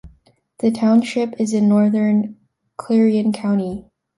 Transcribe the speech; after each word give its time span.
The 0.61 0.71
township 0.71 1.39
is 1.39 1.53
in 1.53 1.69
northern 1.69 2.35
Clarion 2.75 3.31
County. 3.33 3.87